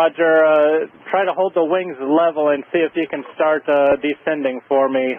[0.00, 0.44] Roger.
[0.44, 4.60] Uh, try to hold the wings level and see if you can start uh, descending
[4.68, 5.14] for me.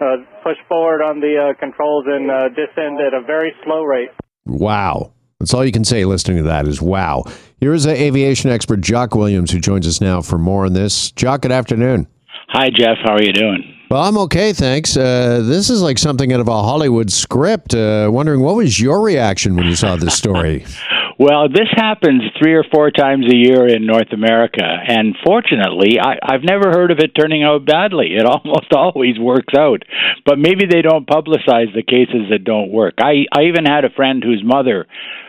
[0.00, 4.10] Uh, push forward on the uh, controls and uh, descend at a very slow rate.
[4.44, 5.12] Wow.
[5.38, 7.24] That's all you can say listening to that is wow.
[7.60, 11.10] Here is an aviation expert, Jock Williams, who joins us now for more on this.
[11.12, 12.06] Jock, good afternoon.
[12.48, 12.98] Hi, Jeff.
[13.02, 13.74] How are you doing?
[13.90, 14.96] Well, I'm okay, thanks.
[14.96, 17.74] Uh, this is like something out of a Hollywood script.
[17.74, 20.64] Uh, wondering what was your reaction when you saw this story?
[21.18, 26.18] well, this happens three or four times a year in North America, and fortunately, I,
[26.22, 28.16] I've never heard of it turning out badly.
[28.16, 29.82] It almost always works out,
[30.26, 32.94] but maybe they don't publicize the cases that don't work.
[32.98, 34.86] I I even had a friend whose mother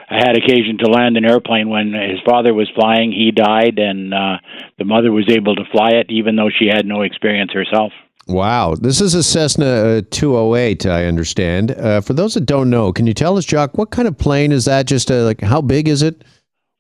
[0.08, 3.12] had occasion to land an airplane when his father was flying.
[3.12, 4.38] He died, and uh,
[4.78, 7.92] the mother was able to fly it, even though she had no experience herself.
[8.28, 8.76] Wow.
[8.76, 11.72] This is a Cessna uh, 208, I understand.
[11.72, 14.52] Uh, for those that don't know, can you tell us, Jock, what kind of plane
[14.52, 14.88] is that?
[14.88, 16.24] Just uh, like how big is it?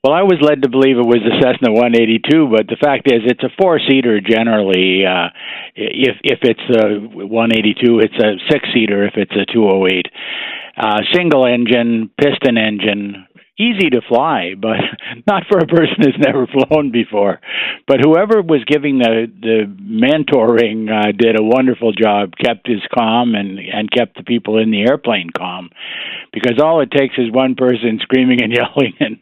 [0.04, 3.22] Well, I was led to believe it was the Cessna 182, but the fact is,
[3.26, 5.02] it's a four-seater generally.
[5.04, 5.30] Uh,
[5.76, 9.08] if if it's a 182, it's a six-seater.
[9.08, 10.06] If it's a 208,
[10.78, 13.26] uh, single engine, piston engine,
[13.58, 14.78] easy to fly, but
[15.28, 17.40] not for a person who's never flown before.
[17.88, 23.36] But whoever was giving the the mentoring uh, did a wonderful job, kept his calm
[23.36, 25.70] and and kept the people in the airplane calm,
[26.36, 29.18] because all it takes is one person screaming and yelling and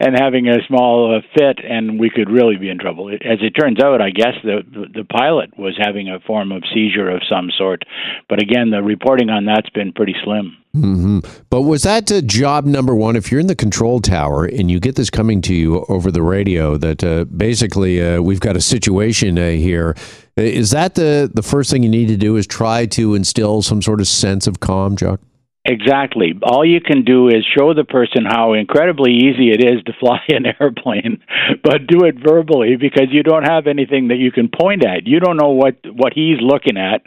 [0.00, 3.08] and having a small uh, fit, and we could really be in trouble.
[3.08, 4.60] As it turns out, I guess the
[4.92, 7.84] the pilot was having a form of seizure of some sort,
[8.28, 10.56] but again, the reporting on that's been pretty slim.
[10.74, 11.20] Mm-hmm.
[11.48, 13.16] But was that uh, job number one?
[13.16, 16.20] If you're in the control tower and you get this coming to you over the
[16.20, 19.96] radio, that uh, basically uh, we've got a situation uh, here,
[20.36, 22.36] is that the the first thing you need to do?
[22.36, 25.20] Is try to instill some sort of sense of calm, Jock?
[25.68, 26.32] Exactly.
[26.44, 30.20] All you can do is show the person how incredibly easy it is to fly
[30.28, 31.20] an airplane,
[31.64, 35.08] but do it verbally because you don't have anything that you can point at.
[35.08, 37.02] You don't know what what he's looking at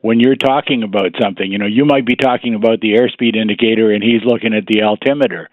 [0.00, 1.52] when you're talking about something.
[1.52, 4.82] You know, you might be talking about the airspeed indicator and he's looking at the
[4.82, 5.50] altimeter.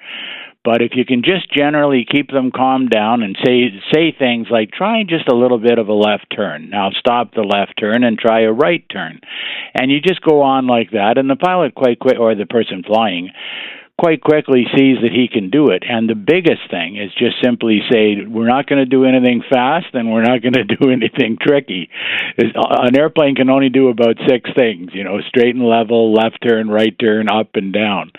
[0.65, 4.71] But if you can just generally keep them calmed down and say say things like
[4.71, 6.71] try just a little bit of a left turn.
[6.71, 9.21] Now stop the left turn and try a right turn.
[9.75, 12.83] And you just go on like that and the pilot quite quick or the person
[12.83, 13.29] flying
[13.97, 15.83] quite quickly sees that he can do it.
[15.88, 19.88] And the biggest thing is just simply say, we're not going to do anything fast
[19.94, 21.89] and we're not going to do anything tricky.
[22.38, 26.69] An airplane can only do about six things, you know, straight and level, left turn,
[26.69, 28.11] right turn, up and down.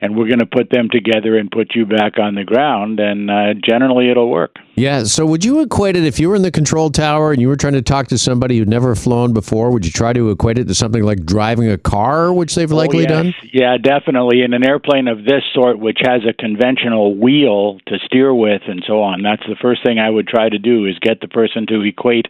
[0.00, 3.30] And we're going to put them together and put you back on the ground, and
[3.30, 4.56] uh, generally it'll work.
[4.76, 5.04] Yeah.
[5.04, 7.56] So would you equate it if you were in the control tower and you were
[7.56, 9.70] trying to talk to somebody who'd never flown before?
[9.70, 13.00] Would you try to equate it to something like driving a car, which they've likely
[13.00, 13.10] oh, yes.
[13.10, 13.34] done?
[13.52, 14.42] Yeah, definitely.
[14.42, 18.82] In an airplane of this sort, which has a conventional wheel to steer with and
[18.86, 21.66] so on, that's the first thing I would try to do is get the person
[21.68, 22.26] to equate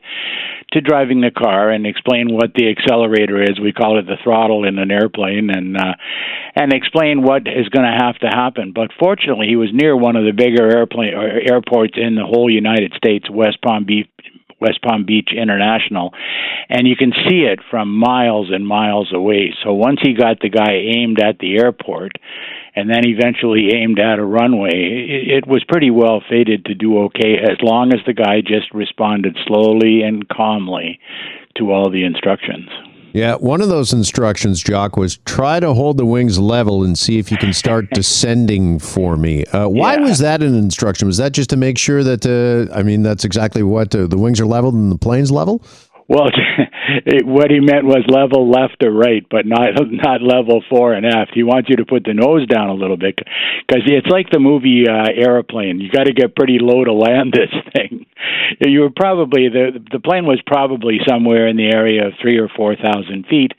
[0.72, 3.58] to driving the car and explain what the accelerator is.
[3.60, 5.94] We call it the throttle in an airplane, and uh,
[6.54, 8.72] and explain what is going to have to happen.
[8.74, 12.50] But fortunately, he was near one of the bigger airplane or airports in the whole
[12.50, 14.08] United States, West Palm Beach.
[14.60, 16.12] West Palm Beach International,
[16.68, 19.54] and you can see it from miles and miles away.
[19.64, 22.12] So once he got the guy aimed at the airport,
[22.74, 26.98] and then eventually aimed at a runway, it, it was pretty well fated to do
[27.04, 30.98] okay as long as the guy just responded slowly and calmly
[31.56, 32.68] to all the instructions.
[33.12, 37.18] Yeah, one of those instructions, Jock, was try to hold the wings level and see
[37.18, 39.44] if you can start descending for me.
[39.46, 40.00] Uh, why yeah.
[40.00, 41.08] was that an instruction?
[41.08, 44.18] Was that just to make sure that, uh, I mean, that's exactly what uh, the
[44.18, 45.62] wings are level and the plane's level?
[46.10, 46.26] Well,
[47.06, 51.06] it, what he meant was level left or right, but not not level fore and
[51.06, 51.30] aft.
[51.32, 54.40] He wants you to put the nose down a little bit because it's like the
[54.40, 55.78] movie uh, Airplane.
[55.78, 58.06] You got to get pretty low to land this thing.
[58.62, 62.48] You were probably the the plane was probably somewhere in the area of three or
[62.48, 63.52] four thousand feet,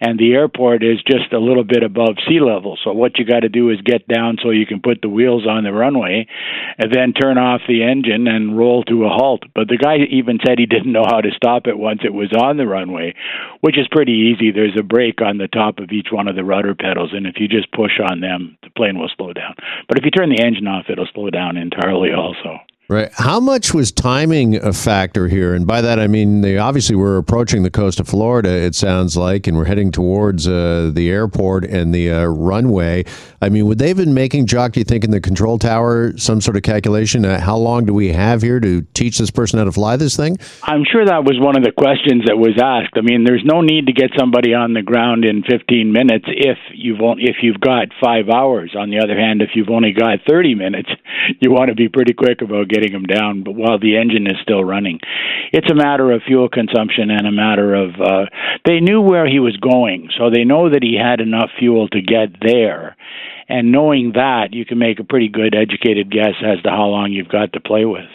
[0.00, 2.76] and the airport is just a little bit above sea level.
[2.82, 5.46] So what you got to do is get down so you can put the wheels
[5.46, 6.26] on the runway,
[6.78, 9.44] and then turn off the engine and roll to a halt.
[9.54, 12.32] But the guy even said he didn't know how to stop it once it was
[12.32, 13.14] on the runway,
[13.60, 14.50] which is pretty easy.
[14.50, 17.36] There's a brake on the top of each one of the rudder pedals, and if
[17.38, 19.54] you just push on them, the plane will slow down.
[19.86, 22.58] But if you turn the engine off, it'll slow down entirely also.
[22.90, 23.08] Right.
[23.12, 25.54] How much was timing a factor here?
[25.54, 28.50] And by that I mean they obviously were approaching the coast of Florida.
[28.50, 33.04] It sounds like, and we're heading towards uh, the airport and the uh, runway.
[33.40, 34.72] I mean, would they have been making Jock?
[34.72, 37.24] Do you think in the control tower some sort of calculation?
[37.24, 40.16] Uh, how long do we have here to teach this person how to fly this
[40.16, 40.36] thing?
[40.64, 42.94] I'm sure that was one of the questions that was asked.
[42.96, 46.58] I mean, there's no need to get somebody on the ground in 15 minutes if
[46.74, 48.74] you've if you've got five hours.
[48.76, 50.90] On the other hand, if you've only got 30 minutes,
[51.38, 54.26] you want to be pretty quick about getting getting him down, but while the engine
[54.26, 55.00] is still running,
[55.52, 58.26] it's a matter of fuel consumption and a matter of uh,
[58.64, 62.00] they knew where he was going, so they know that he had enough fuel to
[62.00, 62.96] get there.
[63.48, 67.10] And knowing that, you can make a pretty good educated guess as to how long
[67.12, 68.08] you've got to play with.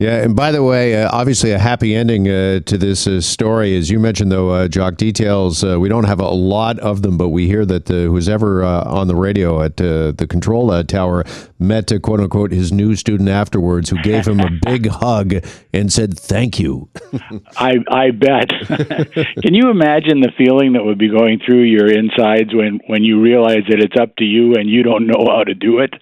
[0.00, 3.76] Yeah, and by the way, uh, obviously a happy ending uh, to this uh, story,
[3.76, 4.96] as you mentioned, though, uh, Jock.
[4.96, 8.26] Details uh, we don't have a lot of them, but we hear that uh, who's
[8.26, 11.24] ever on the radio at the control tower
[11.58, 15.34] met, quote unquote, his new student afterwards, who gave him a big hug
[15.74, 16.88] and said thank you.
[17.58, 18.48] I I bet.
[19.42, 23.20] Can you imagine the feeling that would be going through your insides when when you
[23.20, 25.92] realize that it's up to you and you don't know how to do it?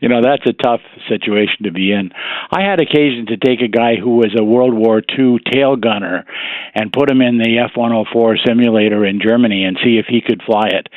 [0.00, 2.10] You know that's a tough situation to be in.
[2.50, 5.76] I had occasion to to take a guy who was a World War II tail
[5.76, 6.24] gunner
[6.74, 10.42] and put him in the F 104 simulator in Germany and see if he could
[10.44, 10.88] fly it.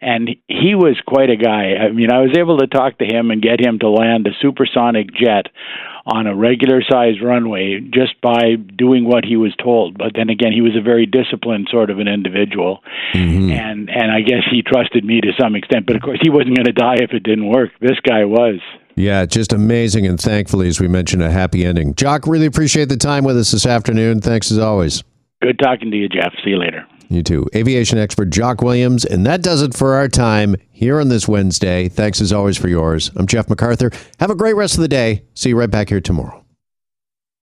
[0.00, 1.74] And he was quite a guy.
[1.74, 4.30] I mean, I was able to talk to him and get him to land a
[4.40, 5.46] supersonic jet
[6.08, 9.98] on a regular sized runway just by doing what he was told.
[9.98, 12.80] But then again, he was a very disciplined sort of an individual,
[13.12, 13.52] mm-hmm.
[13.52, 15.86] and and I guess he trusted me to some extent.
[15.86, 17.70] But of course, he wasn't going to die if it didn't work.
[17.80, 18.60] This guy was.
[18.98, 20.06] Yeah, just amazing.
[20.06, 21.94] And thankfully, as we mentioned, a happy ending.
[21.94, 24.20] Jock, really appreciate the time with us this afternoon.
[24.20, 25.04] Thanks as always.
[25.40, 26.32] Good talking to you, Jeff.
[26.42, 26.84] See you later.
[27.08, 27.46] You too.
[27.54, 29.04] Aviation expert Jock Williams.
[29.04, 31.88] And that does it for our time here on this Wednesday.
[31.88, 33.12] Thanks as always for yours.
[33.14, 33.92] I'm Jeff MacArthur.
[34.18, 35.22] Have a great rest of the day.
[35.34, 36.44] See you right back here tomorrow.